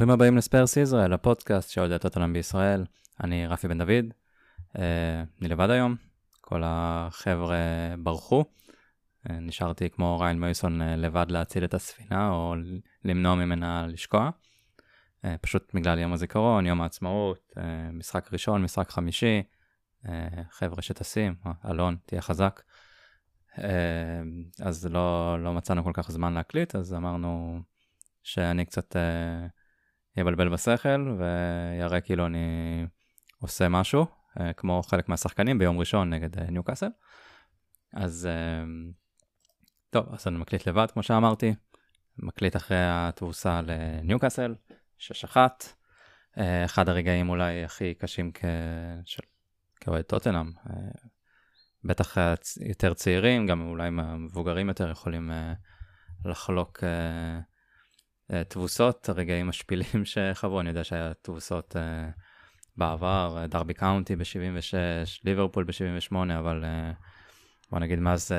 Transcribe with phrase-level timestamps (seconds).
[0.00, 2.84] ברוכים הבאים לספיירס ישראל, הפודקאסט שאוהד את אותם בישראל.
[3.24, 4.04] אני רפי בן דוד,
[4.78, 5.96] אה, אני לבד היום,
[6.40, 7.56] כל החבר'ה
[7.98, 8.44] ברחו.
[9.30, 12.54] אה, נשארתי כמו ריין מויסון אה, לבד להציל את הספינה או
[13.04, 14.30] למנוע ממנה לשקוע.
[15.40, 17.52] פשוט בגלל יום הזיכרון, יום העצמאות,
[17.92, 19.42] משחק ראשון, משחק חמישי,
[20.50, 21.34] חבר'ה שטסים,
[21.70, 22.62] אלון, תהיה חזק.
[24.62, 27.60] אז לא, לא מצאנו כל כך זמן להקליט, אז אמרנו
[28.22, 28.96] שאני קצת
[30.16, 32.46] יבלבל בשכל ויראה כאילו אני
[33.40, 34.06] עושה משהו,
[34.40, 36.88] אה, כמו חלק מהשחקנים ביום ראשון נגד אה, ניוקאסל.
[37.94, 38.64] אז אה,
[39.90, 41.54] טוב, אז אני מקליט לבד כמו שאמרתי,
[42.18, 44.54] מקליט אחרי התבוסה לניוקאסל,
[44.98, 45.36] 6-1.
[46.64, 48.44] אחד הרגעים אולי הכי קשים כ...
[49.04, 49.22] של...
[49.80, 50.52] כאוהד טוטנאם.
[51.84, 52.16] בטח
[52.68, 55.30] יותר צעירים, גם אולי מבוגרים יותר יכולים
[56.24, 56.84] לחלוק
[58.48, 61.76] תבוסות, הרגעים משפילים שחוו, אני יודע שהיה תבוסות
[62.76, 64.74] בעבר, דרבי קאונטי ב-76,
[65.24, 66.64] ליברפול ב-78, אבל
[67.70, 68.32] בוא נגיד מאז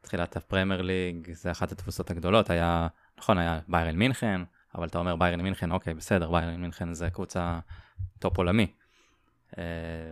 [0.00, 2.88] תחילת הפרמייר ליג, זה אחת התבוסות הגדולות, היה,
[3.18, 4.40] נכון, היה ביירן מינכן,
[4.74, 7.58] אבל אתה אומר ביירן מינכן, אוקיי, בסדר, ביירן מינכן זה קבוצה
[8.18, 8.66] top עולמי.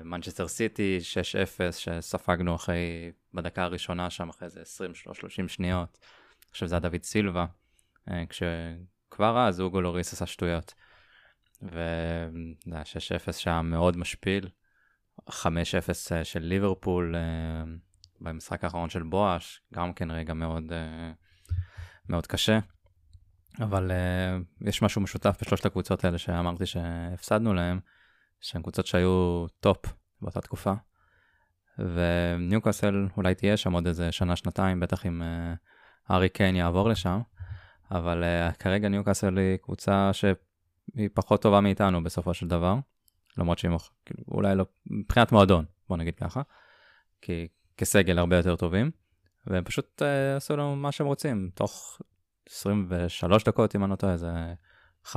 [0.05, 0.99] מנצ'סטר סיטי
[1.71, 4.63] 6-0 שספגנו אחרי, בדקה הראשונה שם, אחרי איזה
[5.45, 5.99] 20-30 שניות.
[6.51, 7.47] עכשיו זה היה דוד סילבה,
[8.29, 10.75] כשכבר אז אוגו לוריס עשה שטויות.
[11.63, 12.83] וזה היה
[13.29, 14.49] 6-0 שהיה מאוד משפיל.
[15.31, 15.33] 5-0
[16.13, 17.65] אה, של ליברפול אה,
[18.21, 21.13] במשחק האחרון של בואש, גם כן רגע מאוד, אה,
[22.09, 22.59] מאוד קשה.
[23.61, 23.91] אבל
[24.61, 27.81] יש משהו משותף בשלושת הקבוצות האלה שאמרתי שהפסדנו להם,
[28.41, 29.87] שהן קבוצות שהיו טופ
[30.23, 30.73] באותה תקופה.
[31.79, 35.23] וניוקאסל אולי תהיה שם עוד איזה שנה-שנתיים, בטח אם
[36.11, 37.21] ארי קיין יעבור לשם.
[37.91, 40.25] אבל uh, כרגע ניוקאסל היא קבוצה ש...
[40.95, 42.75] היא פחות טובה מאיתנו בסופו של דבר,
[43.39, 43.71] למרות שהיא
[44.05, 46.43] כאילו, אולי לא, מבחינת מועדון, בוא נגיד ככה,
[47.23, 48.91] כי כסגל הרבה יותר טובים,
[49.47, 52.01] והם פשוט uh, עשו לנו מה שהם רוצים, תוך
[52.49, 54.31] 23 דקות, אם אני לא טועה, זה
[55.07, 55.17] 5-0,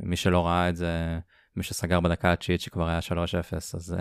[0.00, 1.18] מי שלא ראה את זה,
[1.56, 3.12] מי שסגר בדקה התשיעית שכבר היה 3-0,
[3.54, 3.96] אז,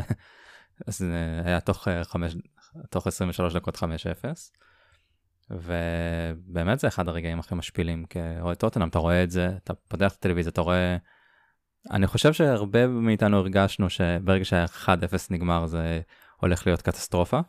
[0.88, 1.06] אז
[1.46, 2.36] היה תוך, 5,
[2.90, 3.82] תוך 23 דקות 5-0.
[5.50, 10.18] ובאמת זה אחד הרגעים הכי משפילים כאוהד טוטנאם, אתה רואה את זה, אתה פותח את
[10.18, 10.98] הטלוויזיה, אתה רואה...
[11.92, 14.88] אני חושב שהרבה מאיתנו הרגשנו שברגע שה-1-0
[15.30, 16.02] נגמר זה
[16.38, 17.40] הולך להיות קטסטרופה.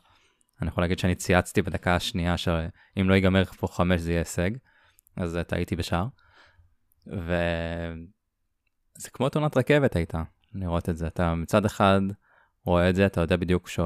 [0.63, 4.51] אני יכול להגיד שאני צייצתי בדקה השנייה שאם לא ייגמר פה 5 זה יהיה הישג,
[5.17, 6.07] אז טעיתי בשער.
[7.07, 7.31] וזה
[9.13, 10.23] כמו תאונת רכבת הייתה,
[10.55, 11.07] לראות את זה.
[11.07, 12.01] אתה מצד אחד
[12.65, 13.81] רואה את זה, אתה יודע בדיוק ש...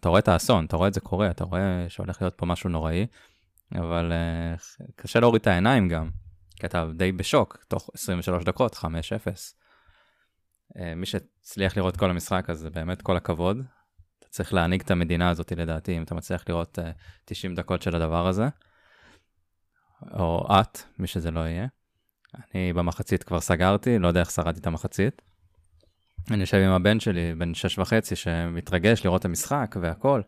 [0.00, 2.70] אתה רואה את האסון, אתה רואה את זה קורה, אתה רואה שהולך להיות פה משהו
[2.70, 3.06] נוראי.
[3.80, 6.10] אבל uh, קשה להוריד את העיניים גם,
[6.56, 8.84] כי אתה די בשוק, תוך 23 דקות, 5-0.
[8.84, 13.58] Uh, מי שהצליח לראות כל המשחק, אז באמת כל הכבוד.
[14.18, 16.90] אתה צריך להנהיג את המדינה הזאת לדעתי, אם אתה מצליח לראות uh, אה,
[17.24, 18.48] 90 דקות של הדבר הזה.
[20.12, 21.66] או את, מי שזה לא יהיה.
[22.34, 25.22] אני במחצית כבר סגרתי, לא יודע איך שרדתי את המחצית.
[26.30, 30.22] אני יושב עם הבן שלי, בן שש וחצי, שמתרגש לראות את המשחק והכל.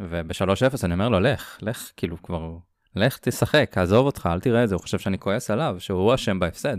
[0.00, 2.56] וב-3-0 אני אומר לו, לך, לך, כאילו כבר,
[2.96, 6.38] לך תשחק, עזוב אותך, אל תראה את זה, הוא חושב שאני כועס עליו, שהוא אשם
[6.38, 6.76] בהפסד.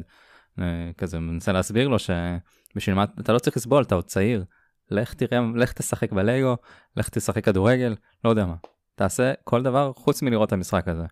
[0.98, 4.44] כזה מנסה להסביר לו שבשביל מה, אתה לא צריך לסבול, אתה עוד צעיר.
[4.92, 6.58] לך תראה, לך תשחק בלגו,
[6.98, 7.96] לך תשחק כדורגל,
[8.26, 8.56] לא יודע מה.
[8.96, 11.06] תעשה כל דבר חוץ מלראות את המשחק הזה.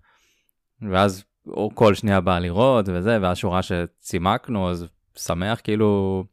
[0.91, 4.85] ואז הוא כל שנייה בא לראות וזה, ואז שהוא ראה שצימקנו, אז
[5.15, 6.23] שמח כאילו,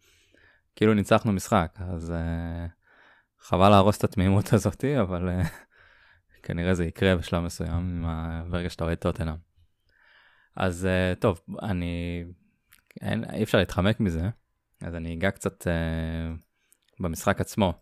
[0.77, 1.79] כאילו ניצחנו משחק.
[1.79, 2.71] אז uh,
[3.49, 5.47] חבל להרוס את התמימות הזאתי, אבל uh,
[6.43, 8.05] כנראה זה יקרה בשלב מסוים
[8.51, 9.35] ברגע שאתה אוהד טוטנאם.
[10.57, 12.25] אז uh, טוב, אני...
[13.01, 14.29] אין, אי אפשר להתחמק מזה,
[14.81, 17.73] אז אני אגע קצת uh, במשחק עצמו.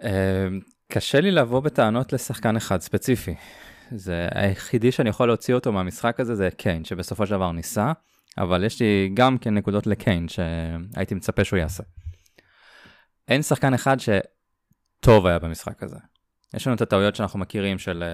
[0.00, 0.04] Uh,
[0.92, 3.34] קשה לי לבוא בטענות לשחקן אחד ספציפי.
[3.90, 7.92] זה היחידי שאני יכול להוציא אותו מהמשחק הזה זה קיין, שבסופו של דבר ניסה,
[8.38, 11.82] אבל יש לי גם כן נקודות לקיין שהייתי מצפה שהוא יעשה.
[13.28, 15.98] אין שחקן אחד שטוב היה במשחק הזה.
[16.54, 18.04] יש לנו את הטעויות שאנחנו מכירים של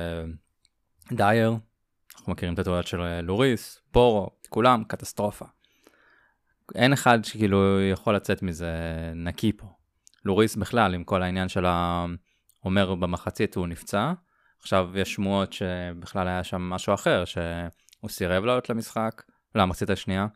[1.10, 1.56] uh, דייר,
[2.16, 5.44] אנחנו מכירים את הטעויות של uh, לוריס, פורו, כולם קטסטרופה.
[6.74, 8.72] אין אחד שכאילו יכול לצאת מזה
[9.14, 9.66] נקי פה.
[10.24, 12.04] לוריס בכלל, עם כל העניין של ה...
[12.64, 14.12] אומר במחצית הוא נפצע,
[14.60, 19.22] עכשיו יש שמועות שבכלל היה שם משהו אחר, שהוא סירב לעלות למשחק,
[19.54, 20.26] למחצית השנייה,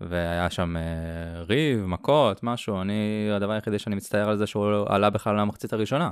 [0.00, 5.10] והיה שם uh, ריב, מכות, משהו, אני, הדבר היחידי שאני מצטער על זה שהוא עלה
[5.10, 6.10] בכלל למחצית הראשונה.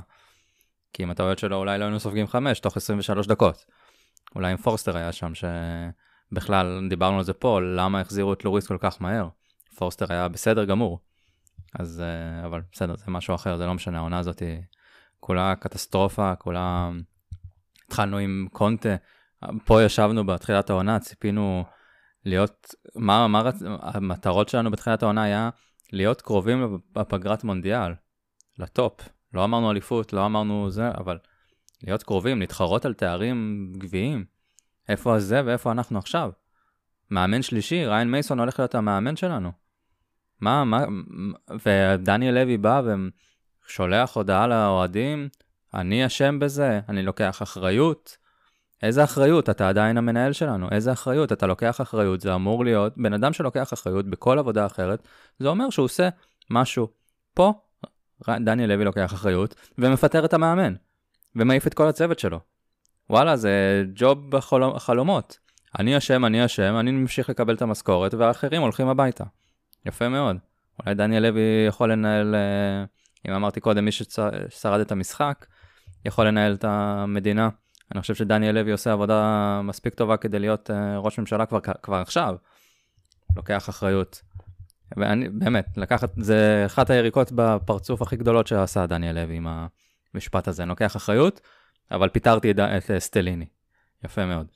[0.93, 3.65] כי עם הטעויות שלו אולי לא היינו סופגים חמש תוך 23 דקות.
[4.35, 5.31] אולי עם פורסטר היה שם,
[6.31, 9.27] בכלל, דיברנו על זה פה, למה החזירו את לוריס כל כך מהר.
[9.75, 10.99] פורסטר היה בסדר גמור.
[11.79, 14.61] אז, uh, אבל בסדר, זה משהו אחר, זה לא משנה, העונה הזאת היא
[15.19, 16.89] כולה קטסטרופה, כולה...
[17.87, 18.95] התחלנו עם קונטה,
[19.65, 21.63] פה ישבנו בתחילת העונה, ציפינו
[22.29, 25.49] להיות, מה, מה המטרות שלנו בתחילת העונה היה
[25.91, 27.93] להיות קרובים בפגרת מונדיאל,
[28.59, 29.09] לטופ.
[29.33, 31.17] לא אמרנו אליפות, לא אמרנו זה, אבל
[31.83, 34.25] להיות קרובים, להתחרות על תארים גביעים.
[34.89, 36.31] איפה הזה ואיפה אנחנו עכשיו?
[37.11, 39.51] מאמן שלישי, ריין מייסון הולך להיות המאמן שלנו.
[40.41, 40.85] מה, מה,
[41.65, 42.81] ודניאל לוי בא
[43.67, 45.29] ושולח הודעה לאוהדים,
[45.73, 48.17] אני אשם בזה, אני לוקח אחריות.
[48.83, 49.49] איזה אחריות?
[49.49, 51.31] אתה עדיין המנהל שלנו, איזה אחריות?
[51.31, 55.07] אתה לוקח אחריות, זה אמור להיות, בן אדם שלוקח אחריות בכל עבודה אחרת,
[55.39, 56.09] זה אומר שהוא עושה
[56.49, 56.87] משהו.
[57.33, 57.53] פה,
[58.29, 60.73] דניאל לוי לוקח אחריות, ומפטר את המאמן,
[61.35, 62.39] ומעיף את כל הצוות שלו.
[63.09, 65.37] וואלה, זה ג'וב בחלומות.
[65.79, 69.23] אני אשם, אני אשם, אני ממשיך לקבל את המשכורת, והאחרים הולכים הביתה.
[69.85, 70.37] יפה מאוד.
[70.79, 72.83] אולי דניאל לוי יכול לנהל, אה,
[73.27, 75.45] אם אמרתי קודם, מי ששרד את המשחק,
[76.05, 77.49] יכול לנהל את המדינה.
[77.91, 81.95] אני חושב שדניאל לוי עושה עבודה מספיק טובה כדי להיות אה, ראש ממשלה כבר, כבר
[81.95, 82.35] עכשיו.
[83.35, 84.21] לוקח אחריות.
[84.97, 89.47] ואני, באמת, לקחת, זה אחת היריקות בפרצוף הכי גדולות שעשה דניאל לוי עם
[90.13, 90.63] המשפט הזה.
[90.63, 91.41] אני לוקח אחריות,
[91.91, 93.45] אבל פיטרתי את, סטליני.
[94.03, 94.47] יפה מאוד.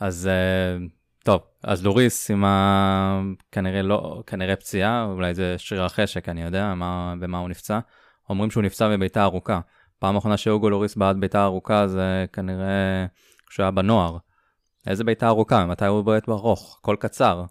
[0.00, 0.86] אז אה,
[1.24, 3.20] טוב, אז לוריס עם ה...
[3.52, 7.78] כנראה לא, כנראה פציעה, אולי זה שריר החשק, אני יודע מה, במה הוא נפצע.
[8.30, 9.60] אומרים שהוא נפצע בביתה ארוכה.
[10.04, 13.06] פעם אחרונה שאוגו לוריס בעט ביתה ארוכה זה כנראה
[13.46, 14.18] כשהוא היה בנוער.
[14.86, 15.66] איזה ביתה ארוכה?
[15.66, 16.78] מתי הוא בועט בארוך?
[16.80, 17.44] הכל קצר.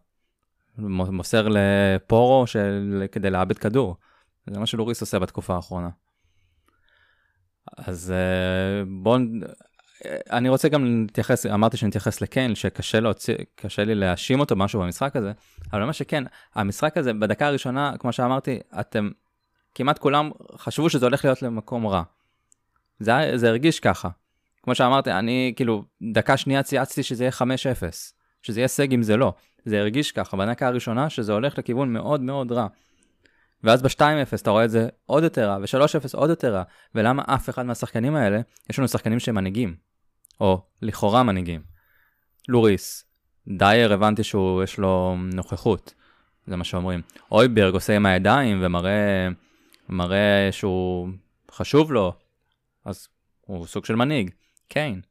[0.78, 3.04] מוסר לפורו של...
[3.12, 3.96] כדי לאבד כדור.
[4.50, 5.90] זה מה שלוריס עושה בתקופה האחרונה.
[7.78, 9.18] אז אה, בואו,
[10.32, 15.16] אני רוצה גם להתייחס, אמרתי שנתייחס לקיין, שקשה להוציא, קשה לי להאשים אותו משהו במשחק
[15.16, 15.32] הזה,
[15.74, 16.24] אבל מה שכן,
[16.56, 19.10] המשחק הזה, בדקה הראשונה, כמו שאמרתי, אתם,
[19.76, 22.04] כמעט כולם חשבו שזה הולך להיות למקום רע.
[23.04, 24.10] זה, זה הרגיש ככה.
[24.64, 25.84] כמו שאמרתי, אני כאילו,
[26.14, 27.44] דקה שנייה צייצתי שזה יהיה 5-0,
[28.42, 29.34] שזה יהיה הישג אם זה לא.
[29.66, 32.68] זה הרגיש ככה בדקה הראשונה, שזה הולך לכיוון מאוד מאוד רע.
[33.64, 36.64] ואז ב-2-0 אתה רואה את זה עוד יותר רע, ו-3-0 עוד יותר רע.
[36.96, 39.76] ולמה אף אחד מהשחקנים האלה, יש לנו שחקנים שהם מנהיגים.
[40.42, 41.62] או לכאורה מנהיגים.
[42.50, 43.06] לוריס,
[43.48, 45.94] דייר הבנתי שהוא, יש לו נוכחות,
[46.48, 47.02] זה מה שאומרים.
[47.32, 49.28] אויברג עושה עם הידיים ומראה
[49.90, 51.10] מראה שהוא
[51.52, 52.14] חשוב לו,
[52.86, 53.08] אז
[53.42, 54.32] הוא סוג של מנהיג.
[54.68, 55.02] קיין.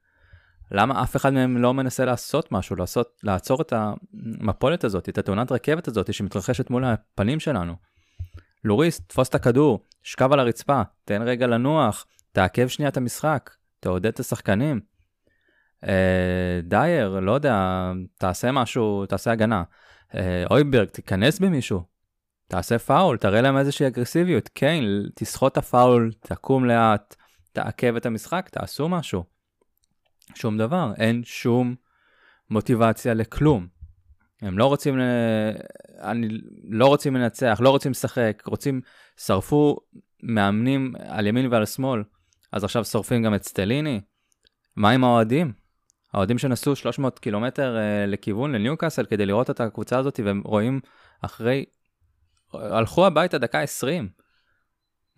[0.70, 5.52] למה אף אחד מהם לא מנסה לעשות משהו, לעשות, לעצור את המפולת הזאת, את התאונת
[5.52, 7.74] רכבת הזאת שמתרחשת מול הפנים שלנו?
[8.64, 14.06] לוריס, תפוס את הכדור, שכב על הרצפה, תן רגע לנוח, תעכב שנייה את המשחק, תעודד
[14.06, 14.80] את השחקנים.
[15.88, 19.62] אה, דייר, לא יודע, תעשה משהו, תעשה הגנה.
[20.14, 21.82] אה, אויברג, תיכנס במישהו,
[22.48, 24.50] תעשה פאול, תראה להם איזושהי אגרסיביות.
[24.54, 24.80] כן,
[25.14, 27.16] תסחוט את הפאול, תקום לאט,
[27.52, 29.24] תעכב את המשחק, תעשו משהו.
[30.34, 31.74] שום דבר, אין שום
[32.50, 33.66] מוטיבציה לכלום.
[34.42, 34.98] הם לא רוצים.
[36.00, 36.28] אני
[36.68, 38.80] לא רוצים לנצח, לא רוצים לשחק, רוצים,
[39.16, 39.76] שרפו
[40.22, 42.02] מאמנים על ימין ועל שמאל,
[42.52, 44.00] אז עכשיו שורפים גם את סטליני.
[44.76, 45.52] מה עם האוהדים?
[46.12, 50.80] האוהדים שנסעו 300 קילומטר uh, לכיוון לניוקאסל כדי לראות את הקבוצה הזאת והם רואים
[51.20, 51.64] אחרי,
[52.52, 54.08] הלכו הביתה דקה 20.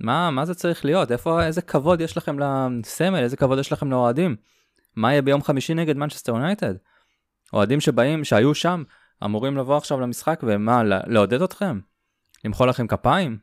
[0.01, 1.13] מה, מה זה צריך להיות?
[1.13, 4.37] איפה, איזה כבוד יש לכם לסמל, איזה כבוד יש לכם לאוהדים?
[4.97, 6.75] מה יהיה ביום חמישי נגד מנצ'סטר יונייטד?
[7.53, 8.83] אוהדים שבאים, שהיו שם,
[9.25, 11.81] אמורים לבוא עכשיו למשחק ומה, לעודד אתכם?
[12.45, 13.39] למחוא לכם כפיים?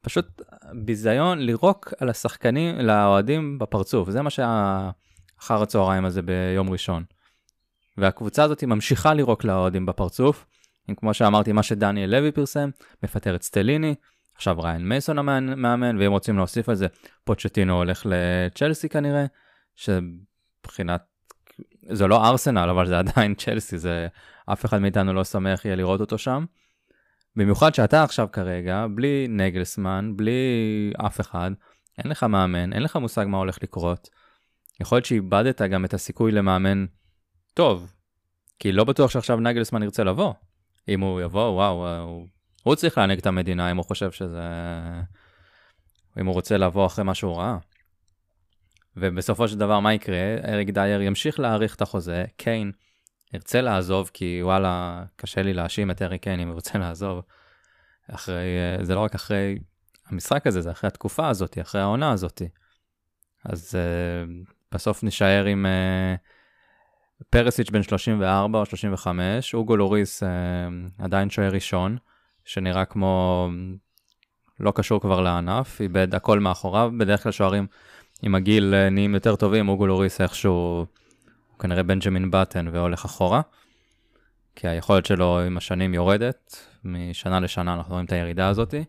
[0.00, 0.42] פשוט
[0.84, 4.90] ביזיון לירוק על השחקנים, לאוהדים בפרצוף, זה מה שה...
[5.40, 7.04] אחר הצהריים הזה ביום ראשון.
[7.98, 10.46] והקבוצה הזאת ממשיכה לירוק לאוהדים בפרצוף,
[10.90, 12.70] אם כמו שאמרתי, מה שדניאל לוי פרסם,
[13.02, 13.94] מפטר את סטליני,
[14.38, 16.86] עכשיו ריין מייסון המאמן, ואם רוצים להוסיף על זה,
[17.24, 19.26] פוצ'טינו הולך לצ'לסי כנראה,
[19.76, 21.02] שבחינת,
[21.82, 24.08] זה לא ארסנל, אבל זה עדיין צ'לסי, זה
[24.52, 26.44] אף אחד מאיתנו לא שמח יהיה לראות אותו שם.
[27.36, 30.40] במיוחד שאתה עכשיו כרגע, בלי נגלסמן, בלי
[31.06, 31.50] אף אחד,
[31.98, 34.08] אין לך מאמן, אין לך מושג מה הולך לקרות.
[34.80, 36.86] יכול להיות שאיבדת גם את הסיכוי למאמן
[37.54, 37.92] טוב,
[38.58, 40.32] כי לא בטוח שעכשיו נגלסמן ירצה לבוא.
[40.88, 42.26] אם הוא יבוא, וואו, הוא,
[42.62, 44.42] הוא צריך להנהיג את המדינה אם הוא חושב שזה...
[46.20, 47.56] אם הוא רוצה לבוא אחרי מה שהוא ראה.
[48.96, 50.36] ובסופו של דבר, מה יקרה?
[50.44, 52.72] אריק דייר ימשיך להאריך את החוזה, קיין
[53.34, 57.22] ירצה לעזוב, כי וואלה, קשה לי להאשים את אריק קיין אם הוא רוצה לעזוב.
[58.10, 58.44] אחרי,
[58.82, 59.58] זה לא רק אחרי
[60.06, 62.42] המשחק הזה, זה אחרי התקופה הזאת, אחרי העונה הזאת.
[63.44, 63.74] אז
[64.72, 66.18] בסוף נשאר עם, uh,
[67.30, 70.28] פרסיץ' בן 34 או 35, אוגו לוריס אה,
[70.98, 71.96] עדיין שוער ראשון,
[72.48, 73.48] שנראה כמו
[74.60, 77.66] לא קשור כבר לענף, איבד הכל מאחוריו, בדרך כלל שוערים
[78.22, 83.40] עם הגיל אה, נהיים יותר טובים, אוגו לוריס איכשהו, הוא כנראה בנג'מין בטן והולך אחורה,
[84.56, 88.84] כי היכולת שלו עם השנים יורדת, משנה לשנה אנחנו רואים את הירידה הזאתי.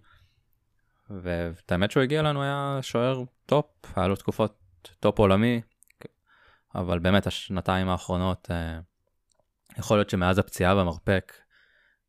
[1.10, 4.58] ואת האמת שהוא הגיע לנו היה שוער טופ, היה לו תקופות
[5.00, 5.62] טופ עולמי,
[6.76, 8.80] אבל באמת השנתיים האחרונות, אה,
[9.78, 11.34] יכול להיות שמאז הפציעה במרפק,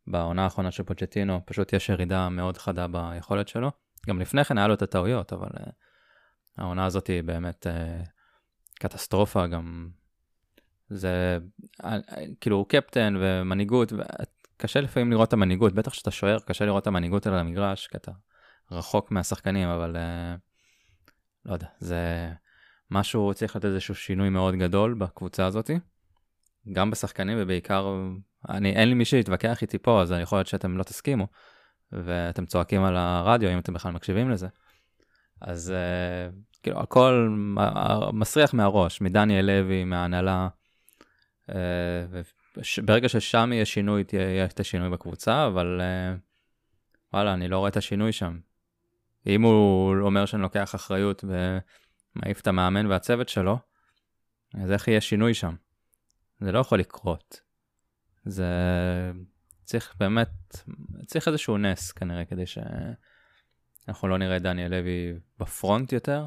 [0.06, 3.70] בעונה האחרונה של פוצ'טינו, פשוט יש ירידה מאוד חדה ביכולת שלו.
[4.08, 5.70] גם לפני כן היה לו את הטעויות, אבל uh,
[6.58, 8.08] העונה הזאת היא באמת uh,
[8.80, 9.88] קטסטרופה, גם
[10.88, 11.38] זה,
[11.82, 11.86] uh,
[12.40, 13.92] כאילו הוא קפטן ומנהיגות,
[14.56, 17.96] קשה לפעמים לראות את המנהיגות, בטח כשאתה שוער, קשה לראות את המנהיגות על המגרש, כי
[17.96, 18.12] אתה
[18.70, 20.38] רחוק מהשחקנים, אבל uh,
[21.44, 22.32] לא יודע, זה
[22.90, 25.70] משהו, צריך לתת איזשהו שינוי מאוד גדול בקבוצה הזאת,
[26.72, 27.94] גם בשחקנים ובעיקר,
[28.48, 31.26] אני, אין לי מי שיתווכח איתי פה, אז יכול להיות שאתם לא תסכימו,
[31.92, 34.48] ואתם צועקים על הרדיו, אם אתם בכלל מקשיבים לזה.
[35.40, 37.36] אז uh, כאילו, הכל
[38.12, 40.48] מסריח מהראש, מדניאל לוי, מההנהלה,
[41.50, 41.52] uh,
[42.84, 46.18] ברגע ששם יהיה שינוי, תהיה את השינוי בקבוצה, אבל uh,
[47.12, 48.38] וואלה, אני לא רואה את השינוי שם.
[49.26, 53.58] אם הוא אומר שאני לוקח אחריות ומעיף את המאמן והצוות שלו,
[54.54, 55.54] אז איך יהיה שינוי שם?
[56.40, 57.49] זה לא יכול לקרות.
[58.24, 58.46] זה
[59.64, 60.28] צריך באמת,
[61.06, 66.26] צריך איזשהו נס כנראה כדי שאנחנו לא נראה דניאל לוי בפרונט יותר.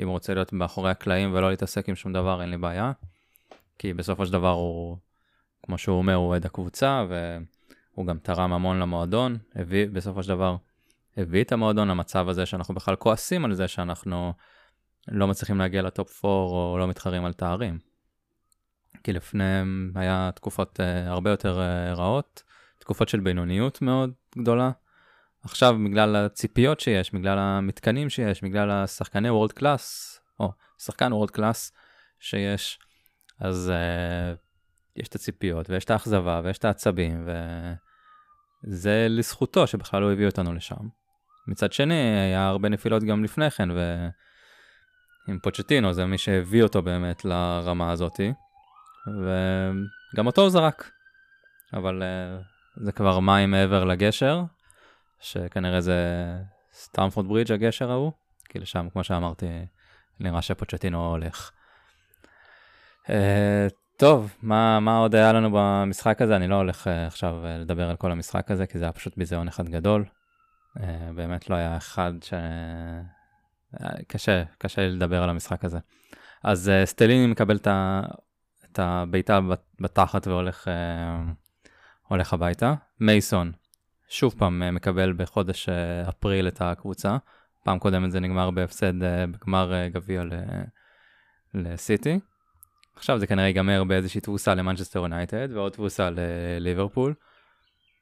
[0.00, 2.92] אם הוא רוצה להיות מאחורי הקלעים ולא להתעסק עם שום דבר, אין לי בעיה.
[3.78, 4.96] כי בסופו של דבר הוא,
[5.62, 10.56] כמו שהוא אומר, הוא אוהד הקבוצה, והוא גם תרם המון למועדון, הביא, בסופו של דבר,
[11.16, 14.32] הביא את המועדון למצב הזה שאנחנו בכלל כועסים על זה שאנחנו
[15.08, 17.78] לא מצליחים להגיע לטופ 4 או לא מתחרים על תארים.
[19.04, 22.42] כי לפניהם היה תקופות uh, הרבה יותר uh, רעות,
[22.78, 24.70] תקופות של בינוניות מאוד גדולה.
[25.44, 31.72] עכשיו בגלל הציפיות שיש, בגלל המתקנים שיש, בגלל השחקני world class, או שחקן world class
[32.20, 32.78] שיש,
[33.40, 34.38] אז uh,
[34.96, 37.28] יש את הציפיות ויש את האכזבה ויש את העצבים
[38.66, 40.88] וזה לזכותו שבכלל לא הביא אותנו לשם.
[41.48, 47.24] מצד שני היה הרבה נפילות גם לפני כן ועם פוצ'טינו זה מי שהביא אותו באמת
[47.24, 48.32] לרמה הזאתי
[49.06, 50.90] וגם אותו הוא זרק.
[51.72, 52.42] אבל uh,
[52.76, 54.42] זה כבר מים מעבר לגשר
[55.20, 55.96] שכנראה זה
[56.72, 58.12] סטמפורד ברידג' הגשר ההוא
[58.48, 59.46] כי לשם כמו שאמרתי
[60.20, 61.50] נראה שפוצ'טינו הולך.
[63.06, 63.10] Uh,
[63.96, 66.36] טוב, מה, מה עוד היה לנו במשחק הזה?
[66.36, 69.16] אני לא הולך uh, עכשיו uh, לדבר על כל המשחק הזה, כי זה היה פשוט
[69.16, 70.04] ביזיון אחד גדול.
[70.78, 70.80] Uh,
[71.14, 72.34] באמת לא היה אחד ש...
[74.08, 75.78] קשה, קשה לדבר על המשחק הזה.
[76.44, 77.66] אז uh, סטליני מקבל את
[78.78, 79.40] הבעיטה
[79.80, 80.68] בתחת והולך
[82.08, 82.74] הולך הביתה.
[83.00, 83.52] מייסון,
[84.08, 85.68] שוב פעם מקבל בחודש
[86.08, 87.16] אפריל את הקבוצה.
[87.64, 88.92] פעם קודמת זה נגמר בהפסד
[89.30, 90.22] בגמר גביע
[91.54, 92.18] לסיטי.
[92.96, 97.14] עכשיו זה כנראה ייגמר באיזושהי תבוסה למנצ'סטר יונייטד ועוד תבוסה לליברפול.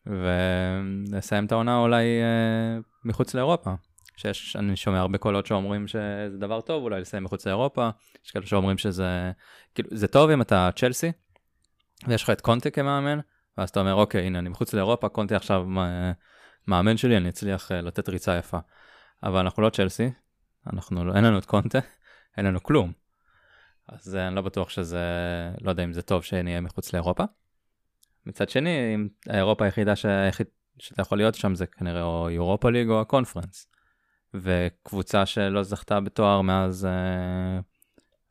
[0.06, 3.74] ונסיים את העונה אולי אה, מחוץ לאירופה.
[4.20, 7.90] שיש, אני שומע הרבה קולות שאומרים שזה דבר טוב אולי לסיים מחוץ לאירופה,
[8.24, 9.32] יש כאלה שאומרים שזה,
[9.74, 11.12] כאילו, זה טוב אם אתה צ'לסי,
[12.08, 13.18] ויש לך את קונטה כמאמן,
[13.58, 15.66] ואז אתה אומר, אוקיי, הנה, אני מחוץ לאירופה, קונטה עכשיו
[16.66, 18.58] מאמן שלי, אני אצליח אה, לתת ריצה יפה.
[19.22, 20.10] אבל אנחנו לא צ'לסי,
[20.72, 21.78] אנחנו, לא, אין לנו את קונטה,
[22.36, 22.92] אין לנו כלום.
[23.88, 25.04] אז אני לא בטוח שזה,
[25.60, 27.24] לא יודע אם זה טוב שנהיה מחוץ לאירופה.
[28.26, 33.00] מצד שני, אם האירופה היחידה שאתה יכול להיות שם זה כנראה או אירופה ליג או
[33.00, 33.66] הקונפרנס.
[34.34, 37.60] וקבוצה שלא זכתה בתואר מאז, אה,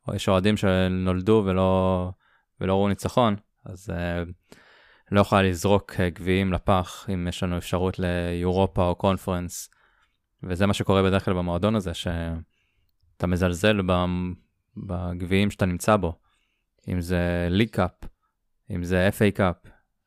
[0.07, 2.11] או יש אוהדים שנולדו ולא,
[2.61, 4.23] ולא ראו ניצחון, אז אה,
[5.11, 9.69] לא יכולה לזרוק אה, גביעים לפח אם יש לנו אפשרות לאירופה או קונפרנס.
[10.43, 13.81] וזה מה שקורה בדרך כלל במועדון הזה, שאתה מזלזל
[14.77, 16.19] בגביעים שאתה נמצא בו,
[16.87, 17.91] אם זה ליג קאפ,
[18.71, 19.55] אם זה FA Cup,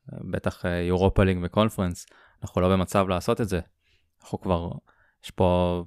[0.08, 2.06] בטח אירופה ליג וקונפרנס,
[2.42, 3.60] אנחנו לא במצב לעשות את זה.
[4.22, 4.70] אנחנו כבר,
[5.24, 5.84] יש פה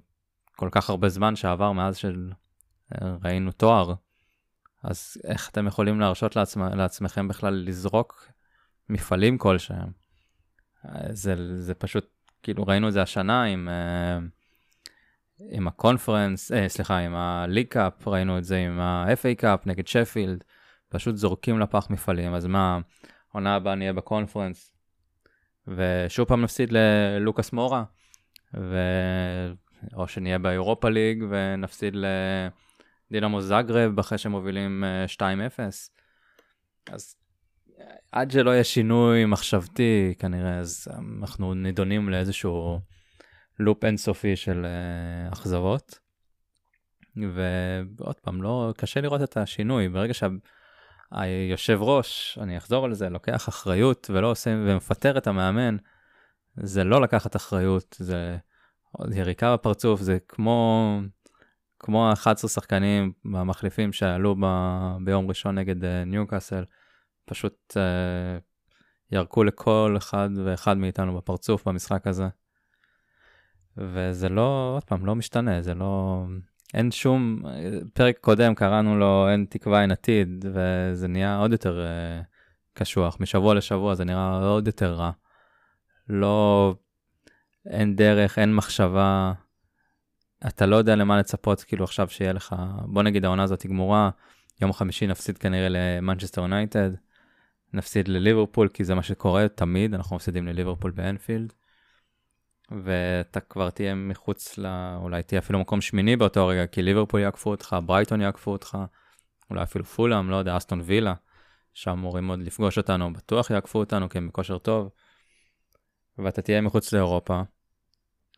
[0.56, 3.94] כל כך הרבה זמן שעבר מאז שראינו תואר,
[4.84, 6.64] אז איך אתם יכולים להרשות לעצמ...
[6.64, 8.28] לעצמכם בכלל לזרוק
[8.90, 9.92] מפעלים כלשהם?
[11.10, 12.08] זה, זה פשוט,
[12.44, 13.70] כאילו ראינו את זה השנה עם...
[13.70, 14.36] Uh,
[15.40, 20.44] עם הקונפרנס, אה, סליחה, עם הליג קאפ, ראינו את זה עם ה-FA Cup נגד שפילד,
[20.90, 22.80] פשוט זורקים לפח מפעלים, אז מה,
[23.32, 24.74] עונה הבאה נהיה בקונפרנס,
[25.68, 27.84] ושוב פעם נפסיד ללוקאס מורה,
[28.58, 28.78] ו...
[29.94, 31.96] או שנהיה באירופה ליג ונפסיד
[33.12, 34.84] לדינמו זאגרב אחרי שמובילים
[35.18, 35.22] 2-0.
[35.22, 35.66] אה,
[36.92, 37.16] אז
[38.12, 40.88] עד שלא יהיה שינוי מחשבתי כנראה, אז
[41.20, 42.80] אנחנו נידונים לאיזשהו
[43.60, 44.66] לופ אינסופי של
[45.34, 46.00] אכזבות.
[47.18, 49.90] ועוד פעם, לא, קשה לראות את השינוי.
[49.90, 55.78] ברגע שהיושב ראש, אני אחזור על זה, לוקח אחריות ולא עושה, ומפטר את המאמן,
[56.58, 58.38] זה לא לקחת אחריות, זה
[59.12, 61.00] יריקה בפרצוף, זה כמו,
[61.80, 64.46] כמו 11 שחקנים המחליפים שעלו ב,
[65.04, 66.64] ביום ראשון נגד uh, ניוקאסל,
[67.26, 68.42] פשוט uh,
[69.12, 72.28] ירקו לכל אחד ואחד מאיתנו בפרצוף במשחק הזה.
[73.78, 76.24] וזה לא, עוד פעם, לא משתנה, זה לא...
[76.74, 77.42] אין שום,
[77.94, 82.26] פרק קודם קראנו לו אין תקווה אין עתיד, וזה נהיה עוד יותר uh,
[82.74, 85.12] קשוח, משבוע לשבוע זה נראה עוד יותר רע.
[86.10, 86.76] לא,
[87.70, 89.34] אין דרך, אין מחשבה,
[90.48, 94.10] אתה לא יודע למה לצפות, כאילו עכשיו שיהיה לך, בוא נגיד העונה הזאת גמורה,
[94.62, 96.90] יום חמישי נפסיד כנראה למנצ'סטר יונייטד,
[97.74, 101.54] נפסיד לליברפול, כי זה מה שקורה תמיד, אנחנו מפסידים לליברפול באנפילד.
[102.72, 104.66] ואתה כבר תהיה מחוץ ל...
[104.96, 108.78] אולי תהיה אפילו מקום שמיני באותו רגע, כי ליברפול יעקפו אותך, ברייטון יעקפו אותך,
[109.50, 111.14] אולי אפילו פולאם, לא יודע, אסטון וילה,
[111.74, 114.90] שאמורים עוד לפגוש אותנו, בטוח יעקפו אותנו כי הם בכושר טוב.
[116.18, 117.42] ואתה תהיה מחוץ לאירופה,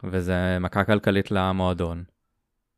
[0.03, 2.03] וזה מכה כלכלית למועדון,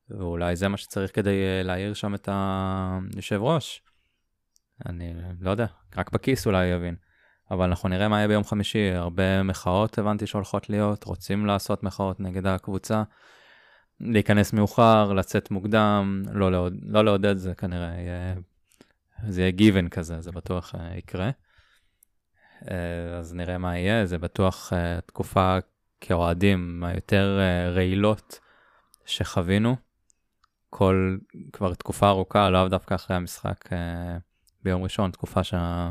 [0.10, 3.82] ואולי זה מה שצריך כדי אה, להעיר שם את היושב ראש.
[4.86, 5.66] אני לא יודע,
[5.98, 6.96] רק בכיס אולי יבין.
[7.52, 12.20] אבל אנחנו נראה מה יהיה ביום חמישי, הרבה מחאות הבנתי שהולכות להיות, רוצים לעשות מחאות
[12.20, 13.04] נגד הקבוצה,
[14.00, 18.36] להיכנס מאוחר, לצאת מוקדם, לא, לעוד, לא לעודד זה כנראה, יהיה,
[19.28, 21.30] זה יהיה גיוון כזה, זה בטוח uh, יקרה.
[22.62, 22.66] Uh,
[23.20, 25.58] אז נראה מה יהיה, זה בטוח uh, תקופה
[26.02, 28.40] כאוהדים היותר uh, רעילות
[29.06, 29.76] שחווינו,
[30.70, 31.18] כל,
[31.54, 33.70] כבר תקופה ארוכה, לאו דווקא אחרי המשחק
[34.64, 35.90] ביום ראשון, תקופה שה...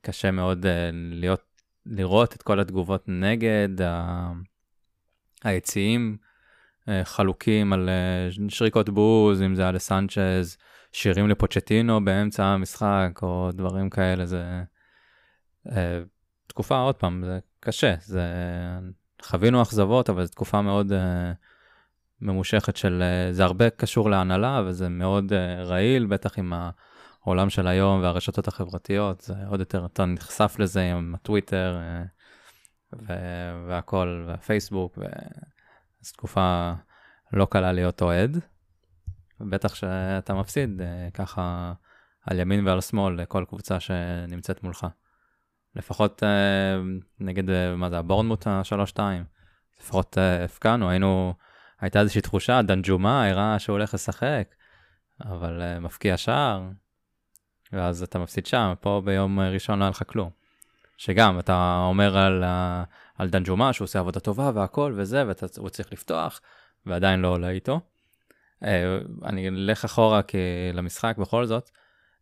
[0.00, 1.42] קשה מאוד אה, להיות,
[1.86, 3.68] לראות את כל התגובות נגד,
[5.44, 6.16] היציעים
[6.88, 10.56] אה, חלוקים על אה, שריקות בוז, אם זה היה לסנצ'ז,
[10.92, 14.62] שירים לפוצ'טינו באמצע המשחק, או דברים כאלה, זה
[16.46, 18.22] תקופה, עוד פעם, זה קשה, זה...
[19.22, 20.92] חווינו אכזבות, אבל זו תקופה מאוד
[22.20, 26.52] ממושכת של, זה הרבה קשור להנהלה, וזה מאוד רעיל, בטח עם.
[27.24, 32.02] העולם של היום והרשתות החברתיות, זה עוד יותר, אתה נחשף לזה עם הטוויטר אה,
[32.92, 36.72] ו- והכל, והפייסבוק, וזו תקופה
[37.32, 38.38] לא קלה להיות אוהד.
[39.50, 41.72] בטח שאתה מפסיד אה, ככה
[42.26, 44.86] על ימין ועל שמאל לכל קבוצה שנמצאת מולך.
[45.76, 46.80] לפחות אה,
[47.20, 49.24] נגד, מה זה, הבורנמוט השלוש-שתיים.
[49.80, 51.34] לפחות הפקענו, היינו,
[51.80, 54.54] הייתה איזושהי תחושה, דנג'ומה הראה שהוא הולך לשחק,
[55.24, 56.62] אבל מפקיע שער,
[57.72, 60.30] ואז אתה מפסיד שם, פה ביום ראשון לא היה לך כלום.
[60.96, 62.44] שגם, אתה אומר על,
[63.18, 65.24] על דנג'ומה שהוא עושה עבודה טובה והכל וזה,
[65.56, 66.40] והוא צריך לפתוח,
[66.86, 67.80] ועדיין לא עולה איתו.
[68.64, 70.20] אה, אני אלך אחורה
[70.74, 71.70] למשחק בכל זאת,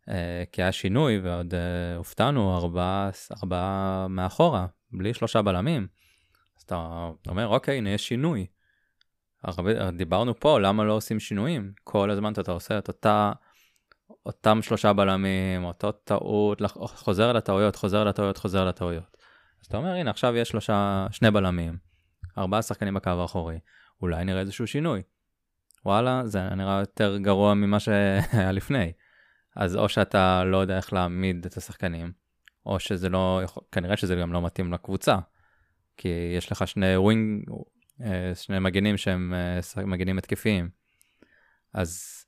[0.08, 3.10] אה, כי היה שינוי ועוד אה, הופתענו ארבעה
[3.42, 5.86] ארבע מאחורה, בלי שלושה בלמים.
[6.56, 8.46] אז אתה אומר, אוקיי, הנה יש שינוי.
[9.44, 11.72] הרבה, דיברנו פה, למה לא עושים שינויים?
[11.84, 13.32] כל הזמן אתה עושה את אותה...
[14.26, 19.16] אותם שלושה בלמים, אותו טעות, חוזר על הטעויות, חוזר על הטעויות, חוזר על הטעויות.
[19.60, 21.76] אז אתה אומר, הנה, עכשיו יש שלושה, שני בלמים,
[22.38, 23.58] ארבעה שחקנים בקו האחורי,
[24.02, 25.02] אולי נראה איזשהו שינוי.
[25.84, 28.92] וואלה, זה נראה יותר גרוע ממה שהיה לפני.
[29.56, 32.12] אז או שאתה לא יודע איך להעמיד את השחקנים,
[32.66, 33.40] או שזה לא,
[33.72, 35.16] כנראה שזה גם לא מתאים לקבוצה.
[35.96, 37.44] כי יש לך שני wing,
[38.02, 39.34] אה, שני מגנים שהם
[39.76, 40.68] אה, מגנים התקפיים.
[41.74, 42.24] אז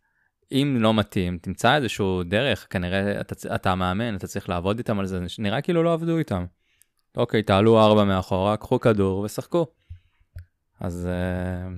[0.53, 5.07] אם לא מתאים, תמצא איזשהו דרך, כנראה אתה, אתה מאמן, אתה צריך לעבוד איתם על
[5.07, 6.45] זה, נראה כאילו לא עבדו איתם.
[7.17, 9.67] אוקיי, תעלו ארבע מאחורה, קחו כדור ושחקו.
[10.81, 11.69] אז אה,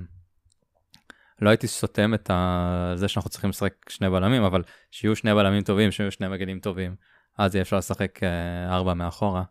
[1.40, 2.92] לא הייתי סותם את ה...
[2.96, 6.94] זה שאנחנו צריכים לשחק שני בלמים, אבל שיהיו שני בלמים טובים, שיהיו שני מגנים טובים,
[7.38, 9.42] אז יהיה אפשר לשחק אה, ארבע מאחורה.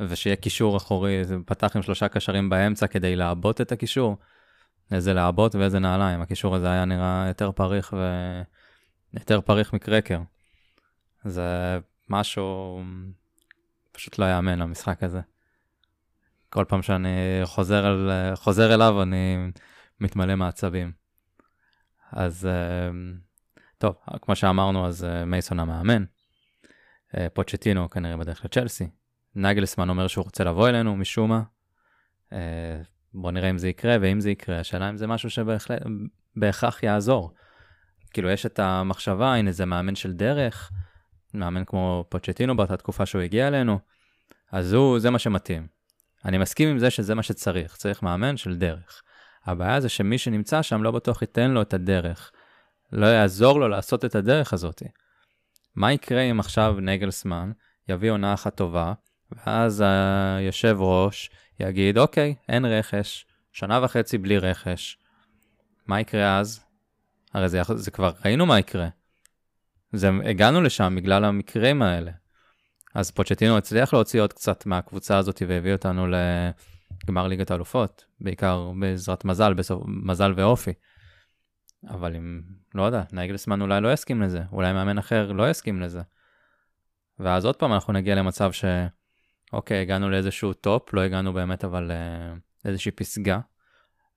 [0.00, 4.16] ושיהיה קישור אחורי, זה פתח עם שלושה קשרים באמצע כדי לעבות את הקישור.
[4.90, 7.94] איזה לעבות ואיזה נעליים, הקישור הזה היה נראה יותר פריך
[9.12, 10.20] ויותר פריך מקרקר.
[11.24, 11.78] זה
[12.08, 12.80] משהו
[13.92, 15.20] פשוט לא יאמן המשחק הזה.
[16.50, 19.36] כל פעם שאני חוזר, על, חוזר אליו אני
[20.00, 20.92] מתמלא מעצבים.
[22.12, 22.90] אז אה,
[23.78, 26.04] טוב, כמו שאמרנו, אז אה, מייסון המאמן.
[27.16, 28.90] אה, פוצ'טינו כנראה בדרך לצ'לסי.
[29.34, 31.42] נגלסמן אומר שהוא רוצה לבוא אלינו משום מה.
[33.14, 37.34] בוא נראה אם זה יקרה, ואם זה יקרה, השאלה אם זה משהו שבהכרח יעזור.
[38.12, 40.72] כאילו, יש את המחשבה, הנה זה מאמן של דרך,
[41.34, 43.78] מאמן כמו פוצ'טינו באותה תקופה שהוא הגיע אלינו,
[44.52, 45.66] אז הוא, זה מה שמתאים.
[46.24, 49.02] אני מסכים עם זה שזה מה שצריך, צריך מאמן של דרך.
[49.50, 52.32] הבעיה זה שמי שנמצא שם לא בטוח ייתן לו את הדרך.
[52.92, 54.82] לא יעזור לו לעשות את הדרך הזאת.
[55.76, 57.52] מה יקרה אם עכשיו נגלסמן
[57.88, 58.92] יביא עונה אחת טובה,
[59.32, 61.30] ואז היושב ראש
[61.60, 64.98] יגיד, אוקיי, אין רכש, שנה וחצי בלי רכש.
[65.86, 66.60] מה יקרה אז?
[67.34, 68.88] הרי זה, זה כבר ראינו מה יקרה.
[69.92, 72.10] זה, הגענו לשם בגלל המקרים האלה.
[72.94, 76.06] אז פוצ'טינו הצליח להוציא עוד קצת מהקבוצה הזאת והביא אותנו
[77.08, 80.72] לגמר ליגת האלופות, בעיקר בעזרת מזל, בסוף, מזל ואופי.
[81.88, 82.42] אבל אם,
[82.74, 86.02] לא יודע, נייגלסמן אולי לא יסכים לזה, אולי מאמן אחר לא יסכים לזה.
[87.18, 88.64] ואז עוד פעם אנחנו נגיע למצב ש...
[89.52, 91.90] אוקיי, הגענו לאיזשהו טופ, לא הגענו באמת אבל
[92.64, 93.40] לאיזושהי פסגה.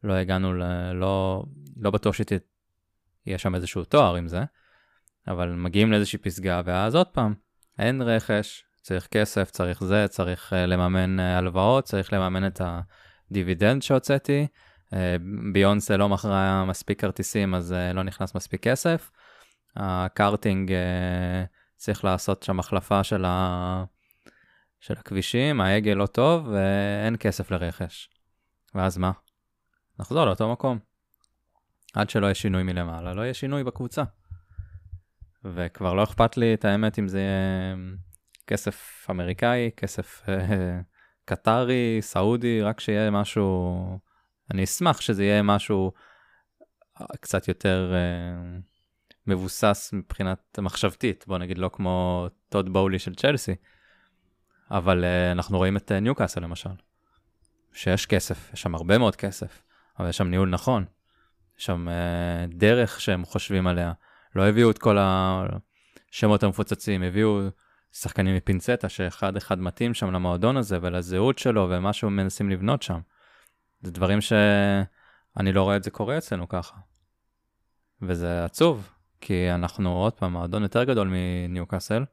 [0.04, 0.92] לא הגענו ל...
[0.94, 1.44] לא,
[1.78, 4.44] לא בטוח שיהיה שם איזשהו תואר עם זה,
[5.28, 7.34] אבל מגיעים לאיזושהי פסגה, ואז עוד פעם,
[7.80, 12.62] אין רכש, צריך כסף, צריך זה, צריך uh, לממן uh, הלוואות, צריך לממן את
[13.32, 14.48] הדיבידנד שהוצאתי.
[14.90, 14.94] Uh,
[15.54, 19.12] ביונסה לא מכרה מספיק כרטיסים, אז לא נכנס מספיק כסף.
[19.76, 20.72] הקארטינג,
[21.76, 23.84] צריך לעשות שם החלפה של, ה...
[24.80, 28.10] של הכבישים, העגל לא טוב, ואין כסף לרכש.
[28.76, 29.12] ואז מה?
[30.00, 30.80] נחזור לאותו מקום.
[31.94, 34.04] עד שלא יהיה שינוי מלמעלה, לא יהיה שינוי בקבוצה.
[35.44, 37.76] וכבר לא אכפת לי את האמת אם זה יהיה
[38.52, 40.80] כסף אמריקאי, כסף אה,
[41.26, 44.00] קטרי, סעודי, רק שיהיה משהו,
[44.52, 45.92] אני אשמח שזה יהיה משהו
[47.02, 48.60] אה, קצת יותר אה,
[49.28, 53.56] מבוסס מבחינת מחשבתית, בוא נגיד לא כמו טוד בואלי של צ'לסי,
[54.72, 56.70] אבל אנחנו רואים את ניוקאסל למשל,
[57.74, 59.64] שיש כסף, יש שם הרבה מאוד כסף,
[60.00, 60.86] אבל יש שם ניהול נכון,
[61.60, 61.88] יש שם
[62.50, 63.94] דרך שהם חושבים עליה.
[64.36, 67.42] לא הביאו את כל השמות המפוצצים, הביאו
[67.94, 73.00] שחקנים מפינצטה שאחד אחד מתאים שם למועדון הזה ולזהות שלו ומה שהם מנסים לבנות שם.
[73.82, 76.76] זה דברים שאני לא רואה את זה קורה אצלנו ככה.
[78.02, 78.90] וזה עצוב,
[79.22, 82.06] כי אנחנו עוד פעם מועדון יותר גדול מניוקאסל,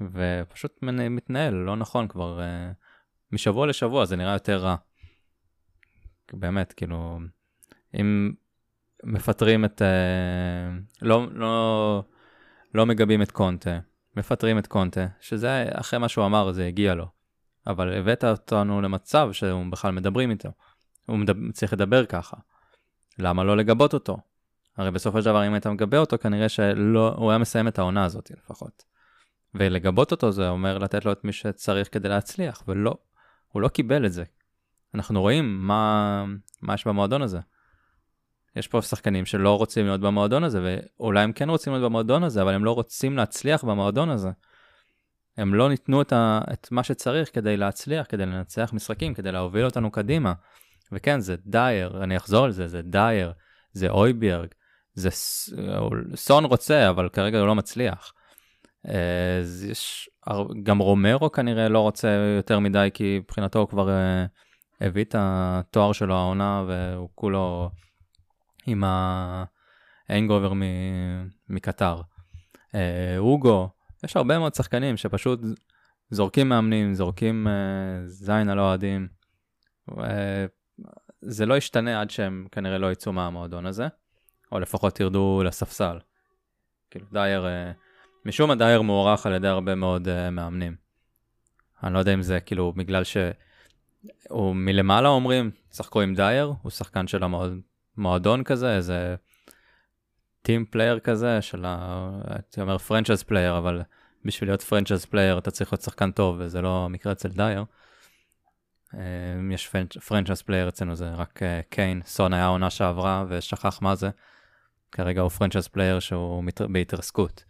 [0.00, 2.74] ופשוט מתנהל לא נכון כבר uh,
[3.32, 4.76] משבוע לשבוע זה נראה יותר רע.
[6.32, 7.20] באמת, כאילו,
[8.00, 8.32] אם
[9.04, 9.82] מפטרים את...
[9.82, 12.04] אה, לא, לא,
[12.74, 13.78] לא מגבים את קונטה,
[14.16, 17.06] מפטרים את קונטה, שזה אחרי מה שהוא אמר זה הגיע לו.
[17.66, 20.48] אבל הבאת אותנו למצב שהוא בכלל מדברים איתו.
[21.06, 22.36] הוא מדבר, צריך לדבר ככה.
[23.18, 24.16] למה לא לגבות אותו?
[24.76, 28.30] הרי בסופו של דבר אם היית מגבה אותו כנראה שהוא היה מסיים את העונה הזאת
[28.30, 28.82] לפחות.
[29.54, 32.94] ולגבות אותו זה אומר לתת לו את מי שצריך כדי להצליח, ולא,
[33.48, 34.24] הוא לא קיבל את זה.
[34.94, 36.24] אנחנו רואים מה,
[36.62, 37.40] מה יש במועדון הזה.
[38.56, 42.42] יש פה שחקנים שלא רוצים להיות במועדון הזה, ואולי הם כן רוצים להיות במועדון הזה,
[42.42, 44.30] אבל הם לא רוצים להצליח במועדון הזה.
[45.36, 49.64] הם לא ניתנו את, ה, את מה שצריך כדי להצליח, כדי לנצח משחקים, כדי להוביל
[49.64, 50.32] אותנו קדימה.
[50.92, 53.32] וכן, זה דייר, אני אחזור על זה, זה דייר,
[53.72, 54.48] זה אויביארג,
[54.94, 55.08] זה
[56.14, 58.12] סון רוצה, אבל כרגע הוא לא מצליח.
[58.84, 60.10] אז יש,
[60.62, 64.24] גם רומרו כנראה לא רוצה יותר מדי, כי מבחינתו הוא כבר אה,
[64.80, 67.70] הביא את התואר שלו העונה, והוא כולו...
[68.66, 68.84] עם
[70.08, 70.52] האנגובר
[71.48, 72.00] מקטר.
[72.74, 73.68] אה, אוגו,
[74.04, 75.40] יש הרבה מאוד שחקנים שפשוט
[76.10, 77.52] זורקים מאמנים, זורקים אה,
[78.06, 79.08] זין על אוהדים.
[81.20, 83.88] זה לא ישתנה עד שהם כנראה לא יצאו מהמועדון הזה,
[84.52, 85.98] או לפחות ירדו לספסל.
[86.90, 87.72] כאילו דייר, אה,
[88.26, 90.76] משום מה דייר מוערך על ידי הרבה מאוד מאמנים.
[91.82, 93.16] אני לא יודע אם זה כאילו בגלל ש...
[94.28, 97.60] הוא מלמעלה אומרים, שחקו עם דייר, הוא שחקן של המועדון,
[97.96, 99.14] מועדון כזה, איזה
[100.42, 102.10] team player כזה, של ה...
[102.24, 103.82] הייתי אומר franchise player, אבל
[104.24, 107.64] בשביל להיות franchise player אתה צריך להיות שחקן טוב, וזה לא המקרה אצל דייר.
[108.94, 109.74] אם יש
[110.08, 114.10] franchise player אצלנו זה רק אה, קיין, סון היה עונה שעברה ושכח מה זה.
[114.92, 117.44] כרגע הוא franchise player שהוא בהתרסקות.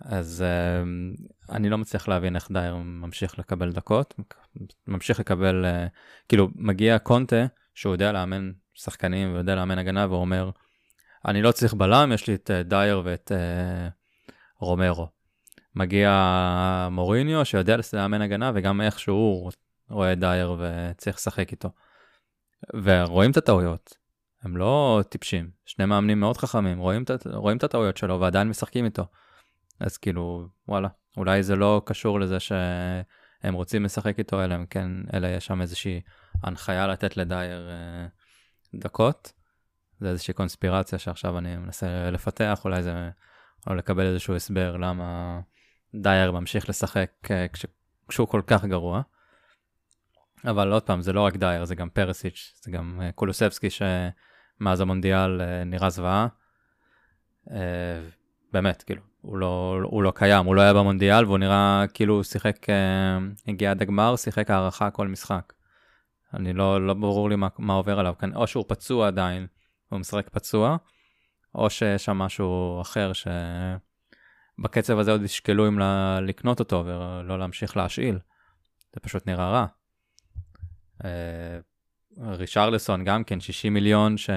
[0.00, 4.14] אז uh, אני לא מצליח להבין איך דייר ממשיך לקבל דקות,
[4.86, 5.90] ממשיך לקבל, uh,
[6.28, 10.50] כאילו מגיע קונטה שהוא יודע לאמן שחקנים ויודע לאמן הגנה ואומר,
[11.26, 15.08] אני לא צריך בלם, יש לי את uh, דייר ואת uh, רומרו.
[15.74, 19.50] מגיע מוריניו שיודע לאמן הגנה וגם איך שהוא
[19.90, 21.70] רואה דייר וצריך לשחק איתו.
[22.74, 23.96] ורואים את הטעויות,
[24.42, 29.06] הם לא טיפשים, שני מאמנים מאוד חכמים, רואים, רואים את הטעויות שלו ועדיין משחקים איתו.
[29.80, 35.26] אז כאילו, וואלה, אולי זה לא קשור לזה שהם רוצים לשחק איתו, אלא כן, אלא
[35.26, 36.00] יש שם איזושהי
[36.42, 38.06] הנחיה לתת לדייר אה,
[38.74, 39.32] דקות.
[40.00, 43.10] זה איזושהי קונספירציה שעכשיו אני מנסה לפתח, אולי זה,
[43.66, 45.40] או לקבל איזשהו הסבר למה
[45.94, 47.10] דייר ממשיך לשחק
[47.52, 47.66] כש,
[48.08, 49.02] כשהוא כל כך גרוע.
[50.44, 55.40] אבל עוד פעם, זה לא רק דייר, זה גם פרסיץ', זה גם קולוסבסקי שמאז המונדיאל
[55.64, 56.26] נראה זוועה.
[58.52, 62.22] באמת, כאילו, הוא לא, הוא לא קיים, הוא לא היה במונדיאל והוא נראה כאילו הוא
[62.22, 65.52] שיחק, אה, הגיע עד הגמר, שיחק הערכה כל משחק.
[66.34, 69.46] אני לא, לא ברור לי מה, מה עובר עליו כאן, או שהוא פצוע עדיין,
[69.88, 70.76] הוא משחק פצוע,
[71.54, 73.12] או שיש שם משהו אחר
[74.58, 75.78] שבקצב הזה עוד ישקלו אם
[76.22, 78.18] לקנות אותו ולא להמשיך להשאיל.
[78.94, 79.66] זה פשוט נראה רע.
[81.04, 81.58] אה,
[82.18, 84.32] רישרלסון גם כן 60 מיליון שהוא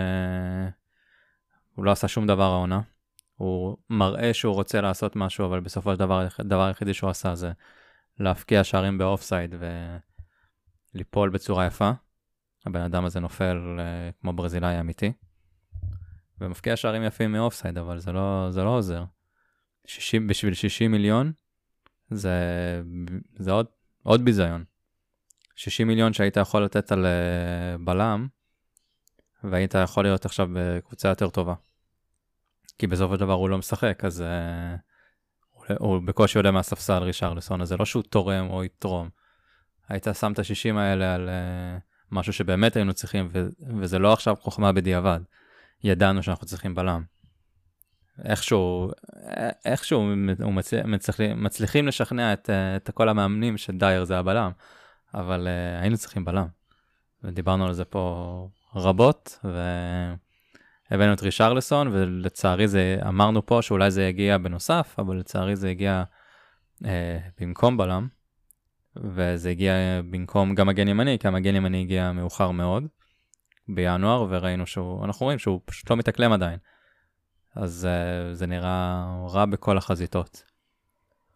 [1.78, 2.82] לא עשה שום דבר העונה.
[3.36, 7.52] הוא מראה שהוא רוצה לעשות משהו, אבל בסופו של דבר, הדבר היחידי שהוא עשה זה
[8.20, 9.56] להפקיע שערים באופסייד
[10.94, 11.92] וליפול בצורה יפה.
[12.66, 15.14] הבן אדם הזה נופל uh, כמו ברזילאי אמיתי.
[16.42, 19.04] ומפקיע שערים יפים מאופסייד, אבל זה לא, זה לא עוזר.
[19.86, 21.32] 60, בשביל 60 מיליון,
[22.10, 22.32] זה,
[23.38, 23.66] זה עוד,
[24.04, 24.64] עוד ביזיון.
[25.56, 28.28] 60 מיליון שהיית יכול לתת על uh, בלם,
[29.44, 31.54] והיית יכול להיות עכשיו בקבוצה יותר טובה.
[32.78, 34.80] כי בסופו של דבר הוא לא משחק, אז uh,
[35.50, 39.10] הוא, הוא בקושי עולה מהספסל רישרלסון, אז זה לא שהוא תורם או יתרום.
[39.92, 43.50] היית שם את ה-60 האלה על uh, משהו שבאמת היינו צריכים, ו-
[43.80, 45.20] וזה לא עכשיו חוכמה בדיעבד.
[45.84, 47.04] ידענו שאנחנו צריכים בלם.
[48.26, 48.92] איכשהו,
[49.66, 50.00] איכשהו
[50.40, 54.52] הוא מצליח, מצליחים, מצליחים לשכנע את, את כל המאמנים שדייר זה הבלם,
[55.14, 56.48] אבל uh, היינו צריכים בלם.
[57.24, 59.62] ודיברנו על זה פה רבות, ו...
[60.92, 66.04] הבאנו את רישרלסון, ולצערי זה, אמרנו פה שאולי זה יגיע בנוסף, אבל לצערי זה הגיע
[66.86, 68.08] אה, במקום בלם,
[68.96, 69.74] וזה הגיע
[70.10, 72.84] במקום גם מגן ימני, כי המגן ימני הגיע מאוחר מאוד,
[73.68, 76.60] בינואר, וראינו שהוא, אנחנו רואים שהוא פשוט לא מתאקלם עדיין.
[77.56, 80.44] אז אה, זה נראה רע בכל החזיתות.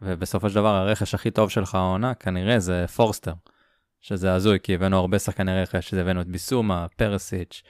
[0.01, 3.33] ובסופו של דבר הרכש הכי טוב שלך העונה כנראה זה פורסטר,
[4.01, 7.63] שזה הזוי, כי הבאנו הרבה שחקני רכש, הבאנו את ביסומה, פרסיץ',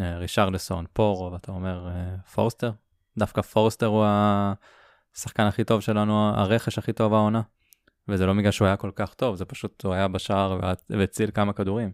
[0.00, 2.72] אה, רישרלסון, פורו, ואתה אומר אה, פורסטר?
[3.18, 4.04] דווקא פורסטר הוא
[5.16, 7.42] השחקן הכי טוב שלנו, הרכש הכי טוב העונה.
[8.08, 11.52] וזה לא בגלל שהוא היה כל כך טוב, זה פשוט, הוא היה בשער והציל כמה
[11.52, 11.92] כדורים.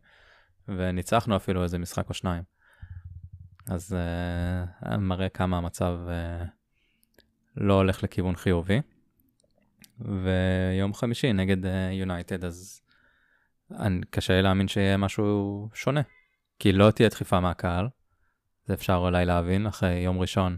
[0.68, 2.42] וניצחנו אפילו איזה משחק או שניים.
[3.66, 3.96] אז
[4.82, 6.46] uh, מראה כמה המצב uh,
[7.56, 8.80] לא הולך לכיוון חיובי.
[10.00, 11.56] ויום חמישי נגד
[11.92, 12.82] יונייטד, uh, אז
[13.70, 16.00] אני, קשה לי להאמין שיהיה משהו שונה.
[16.58, 17.88] כי לא תהיה דחיפה מהקהל,
[18.66, 20.56] זה אפשר אולי להבין, אחרי יום ראשון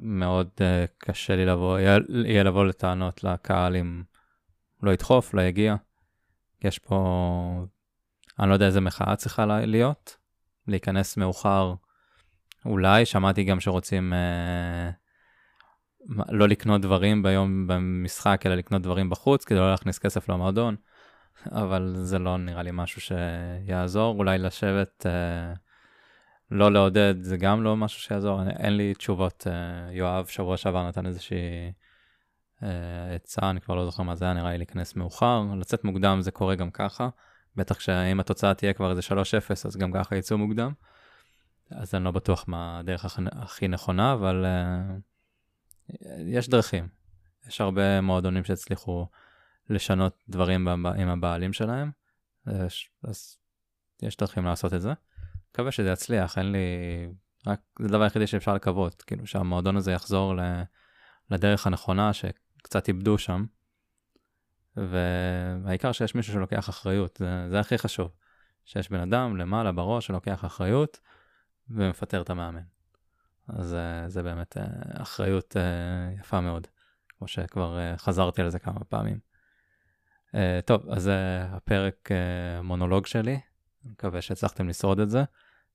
[0.00, 0.62] מאוד uh,
[0.98, 4.02] קשה לי לבוא, יהיה, יהיה לבוא לטענות לקהל אם
[4.82, 5.76] לא ידחוף, לא יגיע.
[6.64, 7.66] יש פה,
[8.40, 10.16] אני לא יודע איזה מחאה צריכה להיות,
[10.68, 11.74] להיכנס מאוחר,
[12.64, 15.02] אולי, שמעתי גם שרוצים uh,
[16.28, 20.76] לא לקנות דברים ביום במשחק, אלא לקנות דברים בחוץ, כדי לא להכניס כסף למועדון.
[21.46, 25.52] אבל זה לא נראה לי משהו שיעזור, אולי לשבת, אה,
[26.50, 29.46] לא לעודד, זה גם לא משהו שיעזור, אין לי תשובות.
[29.46, 31.70] אה, יואב שבוע שעבר נתן איזושהי אה,
[33.14, 36.30] עצה, אני כבר לא זוכר מה זה היה, נראה לי להיכנס מאוחר, לצאת מוקדם זה
[36.30, 37.08] קורה גם ככה,
[37.56, 39.14] בטח שאם התוצאה תהיה כבר איזה 3-0,
[39.64, 40.72] אז גם ככה יצאו מוקדם.
[41.70, 45.94] אז אני לא בטוח מה הדרך הכי נכונה, אבל uh,
[46.26, 46.88] יש דרכים.
[47.48, 49.06] יש הרבה מועדונים שהצליחו
[49.70, 51.90] לשנות דברים עם הבעלים שלהם,
[52.66, 53.36] יש, אז
[54.02, 54.92] יש דרכים לעשות את זה.
[55.50, 56.58] מקווה שזה יצליח, אין לי...
[57.46, 60.40] רק זה הדבר היחידי שאפשר לקוות, כאילו שהמועדון הזה יחזור ל,
[61.30, 62.12] לדרך הנכונה
[62.62, 63.44] שקצת איבדו שם.
[64.76, 68.10] והעיקר שיש מישהו שלוקח אחריות, זה, זה הכי חשוב.
[68.64, 71.00] שיש בן אדם למעלה בראש שלוקח אחריות
[71.70, 72.62] ומפטר את המאמן.
[73.48, 74.64] אז זה באמת אה,
[75.02, 75.62] אחריות אה,
[76.20, 76.66] יפה מאוד,
[77.18, 79.18] כמו שכבר אה, חזרתי על זה כמה פעמים.
[80.64, 82.08] טוב, אז זה הפרק
[82.62, 83.40] מונולוג שלי,
[83.84, 85.24] מקווה שהצלחתם לשרוד את זה.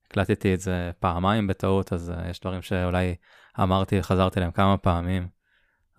[0.06, 3.14] הקלטתי את זה פעמיים בטעות, אז יש דברים שאולי
[3.60, 5.28] אמרתי, חזרתי להם כמה פעמים,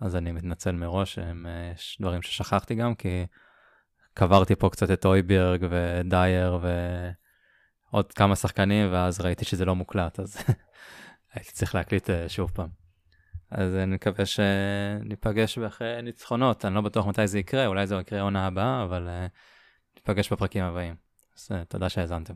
[0.00, 3.26] אז אני מתנצל מראש, הם, uh, יש דברים ששכחתי גם, כי
[4.14, 6.58] קברתי פה קצת את אויברג ודייר
[7.90, 10.36] ועוד כמה שחקנים, ואז ראיתי שזה לא מוקלט, אז
[11.34, 12.68] הייתי צריך להקליט uh, שוב פעם.
[13.50, 18.20] אז אני מקווה שניפגש אחרי ניצחונות, אני לא בטוח מתי זה יקרה, אולי זה יקרה
[18.20, 19.08] עונה הבאה, אבל
[19.96, 20.94] ניפגש בפרקים הבאים.
[21.36, 22.34] אז תודה שהאזנתם.